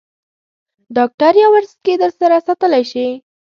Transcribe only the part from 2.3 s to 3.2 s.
ساتلای شې.